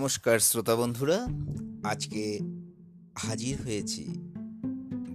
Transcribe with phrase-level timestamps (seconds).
[0.00, 1.26] নমস্কার শ্রোতা বন্ধুরা,
[1.84, 2.38] আজকে
[3.18, 4.04] হাজির হয়েছি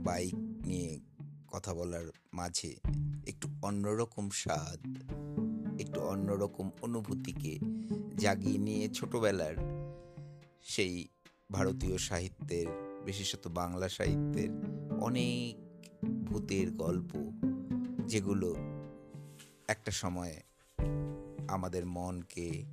[0.04, 1.00] বাইক নিয়ে
[1.48, 2.76] কথা বলার মাঝে।
[3.28, 4.82] একটু অন্যরকম স্বাদ,
[5.80, 7.60] একটু অন্যরকম অনুভূতিকে
[8.18, 9.56] জাগিয়ে নিয়ে ছোটবেলার
[10.64, 11.08] সেই
[11.52, 12.68] ভারতীয় সাহিত্যের,
[13.06, 14.50] বিশেষত বাংলা সাহিত্যের
[15.02, 15.56] অনেক
[16.24, 17.32] ভূতের গল্প,
[18.08, 18.56] যেগুলো
[19.68, 20.42] একটা সময়
[21.48, 22.66] আমাদের মনকে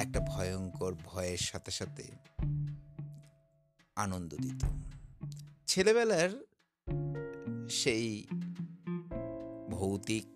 [0.00, 2.12] একটা ভয়ঙ্কর ভয়ের সাথে সাথে
[3.96, 4.64] আনন্দ দিত
[5.66, 6.30] ছেলেবেলার
[7.70, 8.26] সেই
[9.70, 10.26] ভৌতিক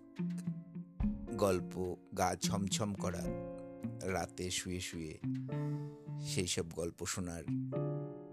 [1.36, 3.24] গল্প, গা ছমছম করা,
[4.02, 5.18] রাতে শুয়ে শুয়ে
[6.26, 7.44] সেই সব গল্প শোনার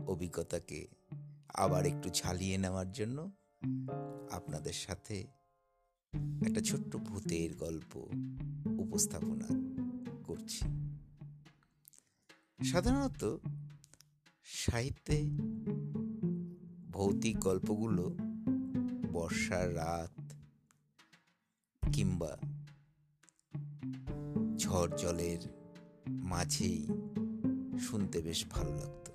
[0.07, 0.87] অভিজ্ঞতাকে
[1.53, 3.31] আবার একটু ঝালিয়ে নেওয়ার জন্য
[4.31, 5.27] আপনাদের সাথে
[6.45, 7.95] একটা ছোট্ট ভূতের গল্প
[8.79, 9.47] উপস্থাপনা
[10.23, 10.82] করছি।
[12.63, 13.37] সাধারণত
[14.43, 15.23] সাহিত্যে
[16.91, 18.15] ভৌতিক গল্পগুলো
[19.11, 20.33] বর্ষার রাত
[21.91, 22.37] কিংবা
[24.57, 25.39] ঝড় জলের
[26.09, 26.87] মাঝেই
[27.79, 29.11] শুনতে বেশ ভালো লাগতো।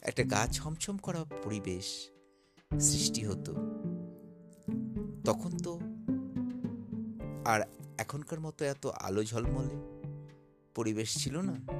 [0.00, 2.10] একটা গা ছমছম করা পরিবেশ
[2.80, 3.52] সৃষ্টি হতো।
[5.24, 5.80] তখন তো
[7.44, 7.60] আর
[7.98, 9.74] এখনকার মতো এত আলো ঝলমলে
[10.74, 11.79] পরিবেশ ছিল না।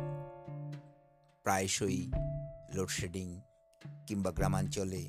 [1.50, 2.10] প্রায়শই
[2.74, 3.40] লোডশেডিং
[4.06, 5.08] কিংবা গ্রামাঞ্চলে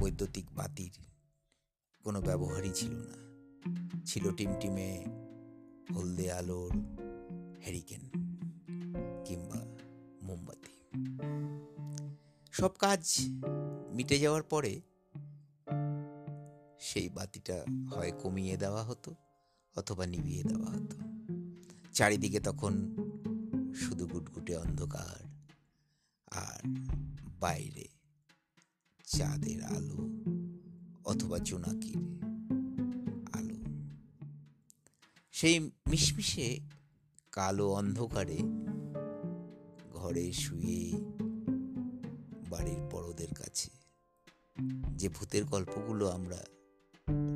[0.00, 0.90] বৈদ্যুতিক বাতির
[2.04, 3.14] কোনো ব্যবহারই ছিল না।
[4.04, 5.04] ছিল টিমটিমে
[5.94, 6.72] হলদে আলোর
[7.62, 8.00] হ্যারিকেন
[9.24, 9.60] কিংবা
[10.22, 10.74] মোমবাতি।
[12.52, 13.16] সব কাজ
[13.92, 14.80] মিটে যাওয়ার পরে
[16.78, 19.14] সেই বাতিটা হয় কমিয়ে দেওয়া হতো
[19.76, 20.96] অথবা নিভিয়ে দেওয়া হতো।
[21.92, 23.05] চারিদিকে তখন
[23.76, 25.26] শুধু গুটগুটে অন্ধকার।
[26.26, 26.68] আর
[27.40, 27.84] বাইরে
[29.04, 30.08] চাঁদের আলো
[31.04, 31.96] অথবা জোনাকির
[33.32, 33.56] আলো।
[35.32, 36.60] সেই মিশমিশে
[37.32, 38.38] কালো অন্ধকারে
[39.92, 40.92] ঘরে শুয়ে
[42.50, 43.70] বাড়ির বড়দের কাছে
[44.96, 46.44] যে ভূতের গল্পগুলো আমরা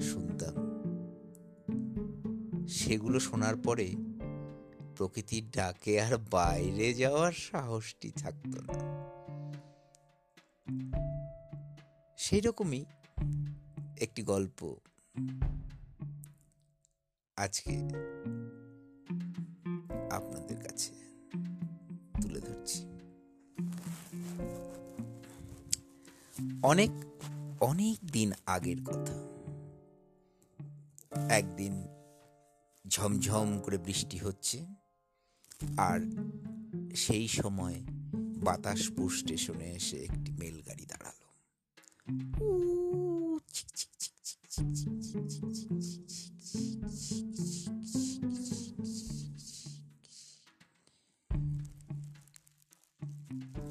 [0.00, 0.54] শুনতাম,
[2.66, 4.09] সেগুলো শোনার পরে
[5.00, 8.72] প্রকৃতির ডাকে আর বাইরে যাওয়ার সাহসটি থাকত না।
[12.16, 12.84] সেই রকমই
[14.00, 14.76] একটি গল্প
[17.36, 17.88] আজকে
[20.10, 20.94] আপনাদের কাছে
[22.22, 22.84] তুলে ধরছি।
[26.62, 26.90] অনেক
[27.60, 29.14] অনেক দিন আগের কথা।
[31.30, 31.86] একদিন
[32.88, 34.79] ঝমঝম করে বৃষ্টি হচ্ছে।
[35.76, 36.00] আর
[36.94, 37.78] সেই সময়
[38.44, 41.18] বাতাসপুর স্টেশনে এসে একটি মেলগাড়ি দাঁড়াল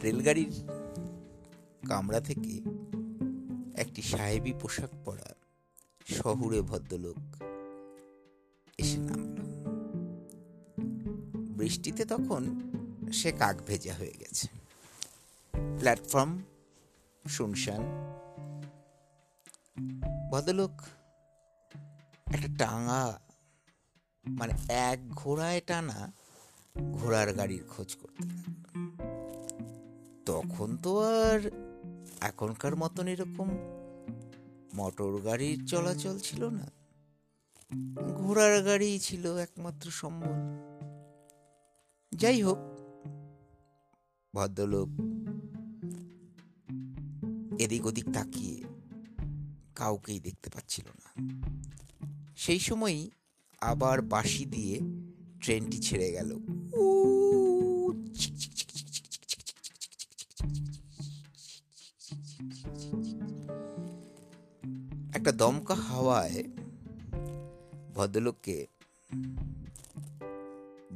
[0.04, 0.54] রেলগাড়ির
[1.88, 2.54] কামরা থেকে
[3.76, 5.30] একটি সাহেবী পোশাক পরা
[6.06, 7.39] শহুরে ভদ্রলোক
[11.60, 12.44] বৃষ্টিতে তখন
[13.14, 14.48] সে কাক ভেজা হয়ে গেছে।
[15.54, 16.42] প্ল্যাটফর্ম
[17.28, 17.82] শুনশান।
[20.32, 20.82] ভদ্রলোক
[22.28, 23.20] একটা টাঙা
[24.26, 26.12] মানে এক ঘোড়ায় টানা
[26.92, 28.24] ঘোড়ার গাড়ির খোঁজ করতে
[30.26, 31.40] তখন তো আর
[32.22, 33.50] এখনকার মতন এরকম
[34.74, 36.72] মোটর গাড়ির চলাচল ছিল না।
[38.16, 40.38] ঘোড়ার গাড়ি ছিল একমাত্র সম্বল।
[42.20, 42.60] যাই হোক
[44.34, 44.90] ভদ্রলোক
[47.60, 48.58] এদিক ওদিক তাকিয়ে
[49.76, 51.10] কাউকেই দেখতে পাচ্ছিল না
[52.36, 53.04] সেই সময়ই
[53.62, 54.76] আবার বাঁশি দিয়ে
[55.40, 56.30] ট্রেনটি ছেড়ে গেল
[65.14, 66.44] একটা দমকা হাওয়ায়
[67.94, 68.58] ভদ্রলোককে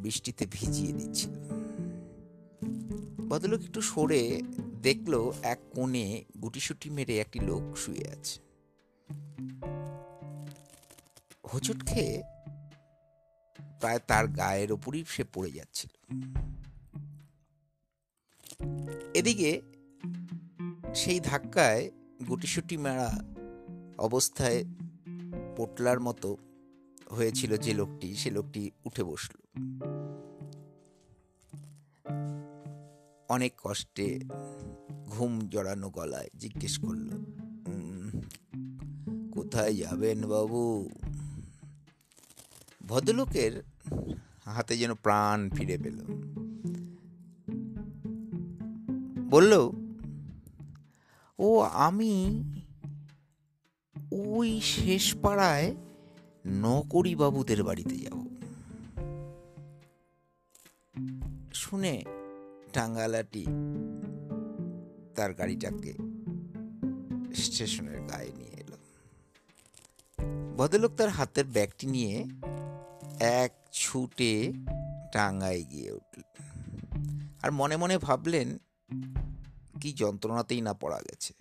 [0.03, 1.33] বৃষ্টিতে ভিজিয়ে দিচ্ছিল।
[3.29, 4.21] ভদ্রলোক একটু সরে
[4.81, 5.13] দেখল
[5.43, 6.07] এক কোণে
[6.41, 8.35] গুটিসুটি মেরে একটি লোক শুয়ে আছে।
[11.53, 12.15] হোঁচট খেয়ে
[13.79, 15.91] প্রায় তার গায়ের ওপরই সে পড়ে যাচ্ছিল।
[19.13, 19.51] এদিকে
[20.95, 21.83] সেই ধাক্কায়
[22.27, 23.09] গুটিসুটি মেরা
[23.97, 24.59] অবস্থায়
[25.57, 26.29] পোটলার মতো
[27.09, 29.35] হয়েছিল যে লোকটি, সে লোকটি উঠে বসল।
[33.33, 34.19] অনেক কষ্টে
[35.05, 37.09] ঘুম জড়ানো গলায় জিজ্ঞেস করল
[37.67, 38.21] "উম,
[39.31, 40.89] কোথায় যাবেন বাবু?
[42.87, 43.63] ভদ্রলোকের
[44.45, 45.97] হাতে যেন প্রাণ ফিরে পেল।
[49.29, 49.71] বলল
[51.39, 52.43] ও আমি
[54.11, 55.75] ওই শেষ পাড়ায়
[56.47, 58.27] নকরি বাবুদের বাড়িতে যাব।
[61.53, 62.03] শুনে
[62.73, 63.45] টাঙ্গালাটি
[65.15, 65.93] তার গাড়িটাকে
[67.33, 68.77] স্টেশনের গায়ে নিয়ে এলো।
[70.57, 72.25] ভদ্রলোক তার হাতের ব্যাগটি নিয়ে
[73.19, 74.53] এক ছুটে
[75.13, 76.27] টাঙ্গায় গিয়ে উঠলেন
[77.43, 78.57] আর মনে মনে ভাবলেন,
[79.81, 81.33] কি যন্ত্রণাতেই না পড়া গেছে।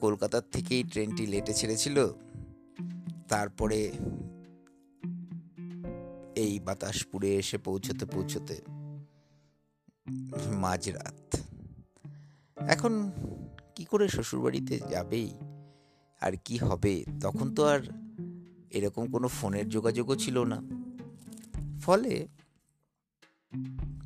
[0.00, 1.96] কলকাতার থেকেই ট্রেনটি লেটে ছেড়েছিল,
[3.28, 3.80] তারপরে
[6.36, 8.56] এই বাতাসপুরে এসে পৌঁছতে পৌঁছতে
[10.50, 11.36] মাঝরাত।
[12.56, 13.12] এখন
[13.74, 15.34] কি করে শ্বশুরবাড়িতে যাবেই?
[16.20, 17.04] আর কি হবে?
[17.20, 17.80] তখন তো আর
[18.70, 20.62] এরকম কোনো ফোনের যোগাযোগও ছিল না।
[21.80, 22.28] ফলে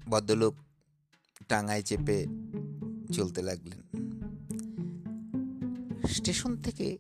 [0.06, 0.54] ভদ্রলোক
[1.48, 2.26] টাঙায় চেপে
[3.12, 3.82] চলতে লাগলেন।
[6.08, 6.98] স্টেশন থেকে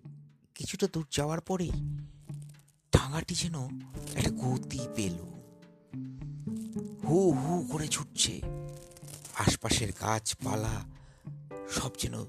[0.54, 1.70] কিছুটা দূর যাওয়ার পরেই
[2.92, 3.54] টাঙাটি যেন
[4.14, 5.18] একটা গতি পেল।
[7.08, 8.40] হু হু করে ছুটছে।
[9.38, 10.74] আশপাশের গাছপালা
[11.70, 12.24] সব যেন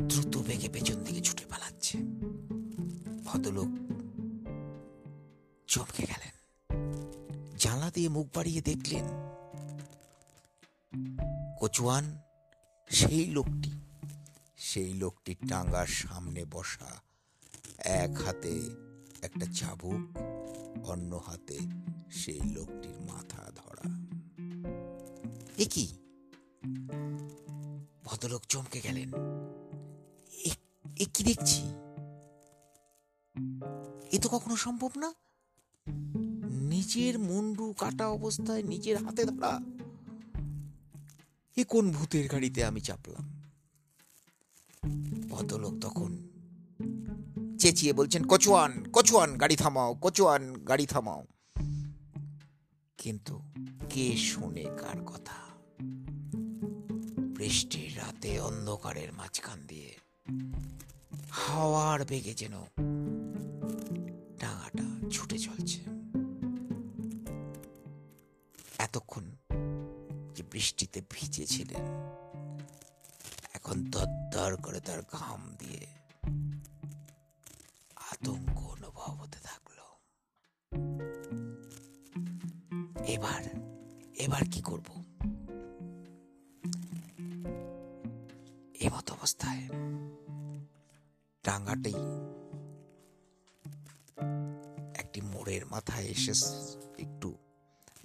[0.00, 1.98] দ্রুত বেগে পেছন দিকে ছুটে পালাচ্ছে।
[3.24, 3.70] ভদ্রলোক
[5.66, 6.34] চমকে গেলেন।
[7.58, 9.06] জানলা দিয়ে মুখ বাড়িয়ে দেখলেন,
[11.60, 12.04] কচুয়ান
[12.90, 13.72] সেই লোকটি।
[14.56, 16.90] সেই লোকটির টাঙ্গার সামনে বসা
[17.78, 18.54] এক হাতে
[19.22, 20.02] একটা চাবুক,
[20.88, 21.58] অন্য হাতে
[22.10, 23.86] সেই লোকটির মাথা ধরা।
[25.58, 25.86] এ কি?
[28.04, 29.12] ভদ্রলোক চমকে গেলেন।
[30.96, 31.62] এ- কি দেখছি?
[34.12, 35.14] এ তো কখনো সম্ভব না।
[36.50, 39.60] নিজের মুন্ডু কাটা অবস্থায় নিজের হাতে ধরা।
[41.56, 43.42] এ কোন ভূতের গাড়িতে আমি চাপলাম?
[45.28, 46.28] ভদ্রলোক তখন
[47.58, 51.24] চেঁচিয়ে বলছেন, কচুয়ান কচুয়ান, গাড়ি থামাও, কচুয়ান, গাড়ি থামাও।
[52.98, 53.40] কিন্তু
[53.90, 55.43] কে শোনে কার কথা?
[57.44, 59.90] বৃষ্টির রাতে অন্ধকারের মাঝখান দিয়ে
[61.30, 62.54] হাওয়ার বেগে যেন
[64.40, 65.80] ডাঙাটা ছুটে চলছে।
[68.78, 69.24] এতক্ষণ
[70.34, 71.84] যে বৃষ্টিতে ভিজেছিলেন,
[73.52, 75.86] এখন দরদর করে তার ঘাম দিয়ে
[78.10, 79.78] আতঙ্ক অনুভব হতে থাকল।
[83.06, 83.42] এবার
[84.16, 85.03] এবার কি করব?
[88.84, 89.68] এমত অবস্থায়
[91.42, 91.94] টাঙ্গাটাই
[94.94, 96.32] একটি মোড়ের মাথায় এসে
[96.98, 97.38] একটু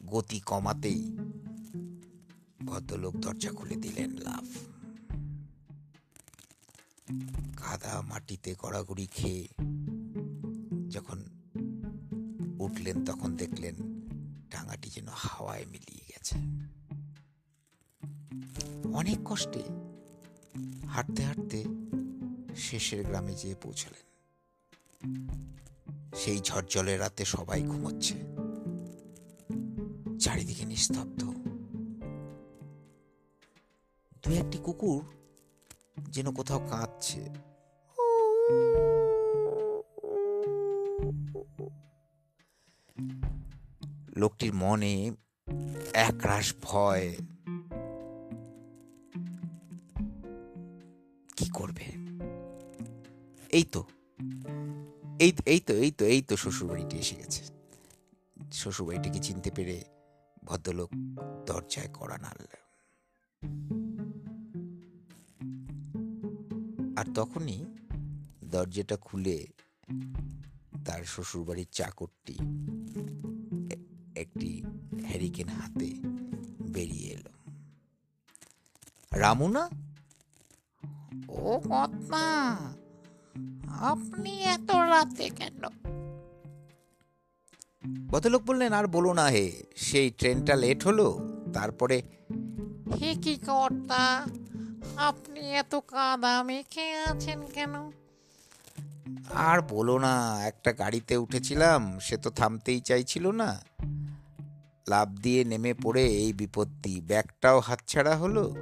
[0.05, 1.17] গতি কমাতেই
[2.65, 4.45] ভদ্রলোক দরজা খুলে দিলেন লাভ
[7.57, 9.47] কাদা মাটিতে গড়াগড়ি খেয়ে
[10.89, 11.25] যখন
[12.59, 13.75] উঠলেন, তখন দেখলেন
[14.49, 16.35] ডাঙাটি যেন হাওয়ায় মিলিয়ে গেছে।
[18.93, 19.88] অনেক কষ্টে
[20.89, 21.65] হাঁটতে হাঁটতে
[22.55, 24.05] শেষের গ্রামে যেয়ে পৌঁছালেন।
[26.15, 28.13] সেই ঝড়জলের রাতে সবাই ঘুমোচ্ছে।
[30.19, 31.23] চারিদিকে নিস্তব্ধ।
[34.23, 35.05] দু একটি কুকুর
[36.09, 37.29] যেন কোথাও কাঁদছে।
[44.15, 45.11] লোকটির মনে
[45.93, 47.15] একরাশ ভয়
[51.53, 51.85] করবে?
[53.49, 53.83] এই তো।
[55.19, 57.43] এই এই তো এই তো এই তো শ্বশুরবাড়িটি এসে গেছে।
[58.51, 59.83] শ্বশুরবাড়িটিকে চিনতে পেরে
[60.43, 60.89] ভদ্রলোক
[61.45, 62.45] দরজায় কড়া নাড়ল
[66.97, 67.65] আর তখনই
[68.43, 69.47] দরজাটা খুলে
[70.85, 72.37] তার শ্বশুরবাড়ির চাকরটি
[74.15, 74.63] একটি
[75.05, 75.93] হ্যারিকেন হাতে
[76.73, 77.51] বেরিয়ে এলো।
[79.11, 79.69] রামুনা
[81.29, 82.55] ও কর্তা
[83.69, 85.61] আপনি এত রাতে কেন?
[88.07, 91.19] ভদ্রলোক বললেন আর বলো না হে সেই ট্রেনটা লেট হলো
[91.53, 92.01] তারপরে
[93.01, 94.25] হে কি কর্তা
[94.97, 97.91] আপনি এত কাদা মেখে আছেন কেন?
[99.33, 103.61] আর বলো না একটা গাড়িতে উঠেছিলাম সে তো থামতেই চাইছিল না।
[104.87, 108.55] লাভ দিয়ে নেমে পড়ে এই বিপত্তি ব্যাগটাও হাতছাড়া হলো।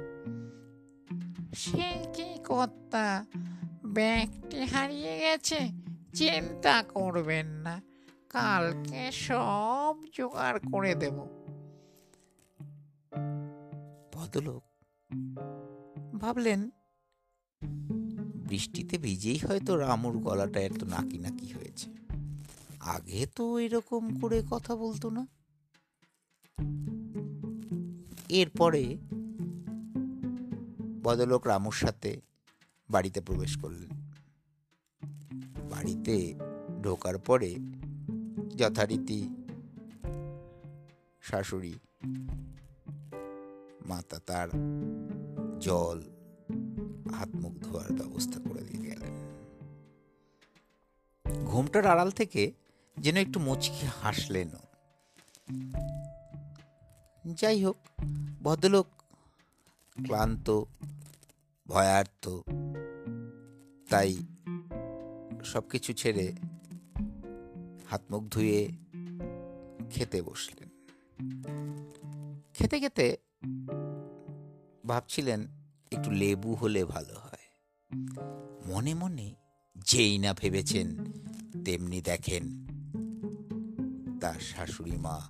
[1.56, 2.04] সে
[2.48, 3.26] কর্তা।
[3.84, 5.58] ব্যাগটি হারিয়ে গেছে
[6.14, 7.82] চিন্তা করবেন না
[8.28, 11.16] কালকে সব জোগাড় করে দেব।
[14.12, 14.62] ভদ্রলোক।
[16.20, 16.70] ভাবলেন
[18.48, 21.90] বৃষ্টিতে ভিজেই হয়তো রামুর গলাটা এত নাকি নাকি হয়েছে।
[22.80, 25.26] আগে তো এরকম করে কথা বলতো না।
[28.28, 28.82] এরপরে
[31.02, 32.20] ভদ্রলোক রামুর সাথে
[32.90, 33.90] বাড়িতে প্রবেশ করলেন।
[35.70, 36.34] বাড়িতে
[36.82, 37.56] ঢোকার পরে
[38.56, 39.28] যথারীতি
[41.22, 41.74] শাশুড়ি,
[43.86, 44.48] মাতা তার
[45.58, 45.98] জল,
[47.14, 49.14] হাত মুখ ধোয়ার ব্যবস্থা করে দিয়ে গেলেন।
[51.44, 52.52] ঘুমটার আড়াল থেকে
[52.96, 54.48] যেন একটু মুচকি হাসলেন
[57.34, 57.76] যাই হোক,
[58.42, 58.86] ভদ্রলোক
[60.04, 60.62] ক্লান্ত,
[61.66, 62.28] ভয়ার্থ
[63.88, 64.18] তাই
[65.44, 66.32] সব কিছু ছেড়ে
[67.86, 68.68] হাত মুখ ধুয়ে
[69.90, 70.68] খেতে বসলেন।
[72.54, 73.16] খেতে খেতে
[74.86, 75.46] ভাবছিলেন
[75.92, 77.46] একটু লেবু হলে ভালো হয়।
[78.66, 79.34] মনে মনে
[79.76, 81.12] যেই না ভেবেছেন,
[81.64, 82.68] তেমনি দেখেন
[84.20, 85.20] তার শাশুড়ি মা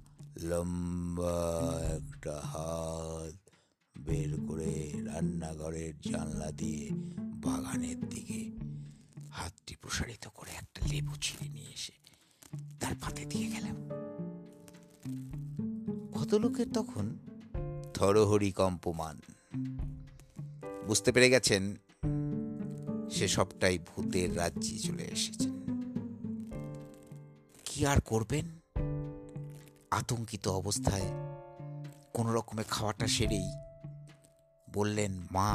[0.42, 3.47] লম্বা একটা হাত
[4.00, 6.88] বের করে রান্নাঘরের জানলা দিয়ে
[7.20, 8.50] বাগানের দিকে
[9.30, 11.92] হাতটি প্রসারিত করে একটা লেবু ছিঁড়ে নিয়ে এসে
[12.80, 13.88] তার পাতে দিয়ে গেলাম।
[16.12, 17.18] ভদ্রলোকের তখন
[17.94, 19.20] থরহরি কম্পমান।
[20.86, 21.76] বুঝতে পেরে গেছেন,
[23.10, 25.52] সে সবটাই ভূতের রাজ্যে চলে এসেছেন।
[27.64, 28.46] কি আর করবেন?
[29.90, 31.08] আতঙ্কিত অবস্থায়
[32.14, 33.67] কোনো রকমে খাওয়াটা সেরেই
[34.72, 35.50] বললেন মা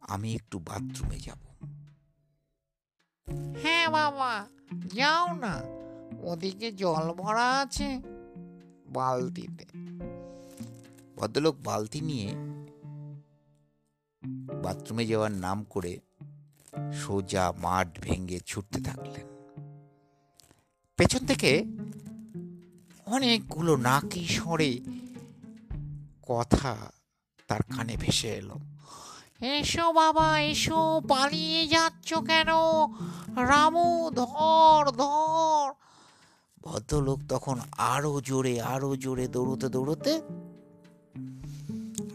[0.00, 1.38] আমি একটু বাথরুমে যাব।
[3.62, 4.48] হ্যাঁ বাবা
[4.94, 5.54] যাও না
[6.20, 8.00] ওদিকে জল ভরা আছে
[8.86, 9.64] বালতিতে।
[11.16, 12.28] ভদ্রলোক বালতি নিয়ে
[14.62, 16.00] বাথরুমে যাওয়ার নাম করে
[16.92, 19.26] সোজা মাঠ ভেঙে ছুটতে থাকলেন।
[20.96, 21.64] পেছন থেকে
[23.06, 24.80] অনেকগুলো নাকি সরে
[26.28, 26.92] কথা
[27.48, 28.56] তার কানে ভেসে এলো।
[29.40, 32.48] এসো বাবা এসো পালিয়ে যাচ্ছ কেন?
[33.44, 35.72] রামু ধর ধর।
[36.64, 40.20] ভদ্রলোক তখন আরও জোরে আরও জোরে দৌড়তে দৌড়তে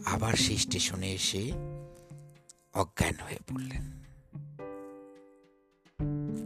[0.04, 1.52] আবার সেই স্টেশনে এসে
[2.74, 3.84] অজ্ঞান হয়ে পড়লেন।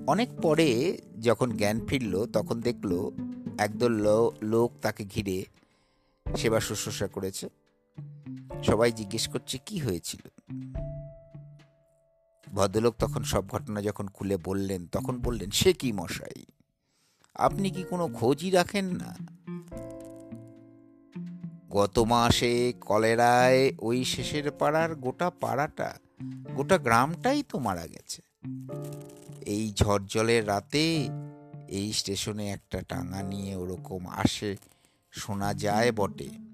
[0.07, 3.11] অনেক পরে যখন জ্ঞান ফিরল তখন দেখল
[3.59, 3.93] একদল
[4.43, 5.45] লোক তাকে ঘিরে
[6.37, 7.49] সেবা শুশ্রূষা করেছে।
[8.63, 10.29] সবাই জিজ্ঞেস করছে, কি হয়েছিল?
[12.55, 16.45] ভদ্রলোক তখন সব ঘটনা যখন খুলে বললেন, তখন বললেন, সে কি মশাই?
[17.35, 19.17] আপনি কি কোনো খোঁজই রাখেন না?
[21.71, 25.99] গত মাসে কলেরায় ওই শেষের পাড়ার গোটা পাড়াটা,
[26.55, 28.23] গোটা গ্রামটাই তো মারা গেছে।
[29.47, 31.09] এই ঝড় জলের রাতে
[31.69, 34.57] এই স্টেশনে একটা টাঙা নিয়ে ওরকম আসে,
[35.13, 36.48] শোনা যায় বটে।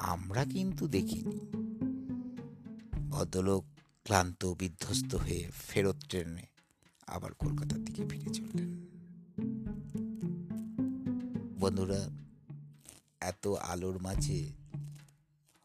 [0.00, 1.40] আমরা কিন্তু দেখিনি।
[3.10, 3.64] ভদ্রলোক
[4.04, 6.42] ক্লান্ত বিধ্বস্ত হয়ে ফেরত ট্রেনে
[7.06, 8.86] আবার কলকাতার দিকে ফিরে চললেন।
[11.60, 12.08] বন্ধুরা,
[13.20, 14.52] এত আলোর মাঝে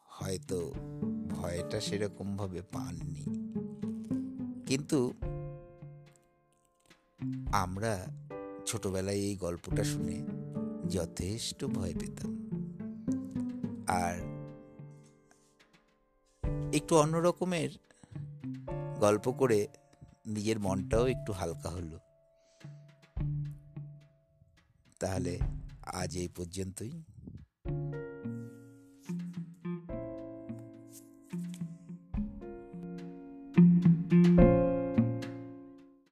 [0.06, 0.74] হয়তো
[1.30, 3.51] ভয়টা সেরকম ভাবে পাননি।
[4.65, 5.13] কিন্তু
[7.54, 8.08] আমরা
[8.65, 10.25] ছোটবেলায় এই গল্পটা শুনে
[10.89, 12.45] যথেষ্ট ভয় পেতাম।
[13.88, 14.36] আর
[16.74, 17.70] একটু অন্য রকমের
[19.00, 19.68] গল্প করে
[20.25, 22.00] নিজের মনটাও একটু হালকা হলো।
[25.00, 25.39] তাহলে
[25.86, 27.04] আজ এই পর্যন্তই।